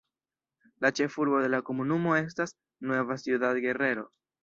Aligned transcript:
La 0.85 0.91
ĉefurbo 0.99 1.43
de 1.45 1.53
la 1.55 1.61
komunumo 1.69 2.17
estas 2.23 2.57
Nueva 2.93 3.23
Ciudad 3.29 3.65
Guerrero. 3.69 4.13